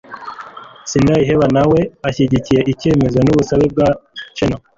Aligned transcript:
sindayiheba 0.89 1.45
na 1.55 1.63
we 1.71 1.79
ashyigikiye 2.07 2.59
ikemezo 2.71 3.19
n'ubusabe 3.21 3.65
bwa 3.73 3.87
cheno 4.37 4.57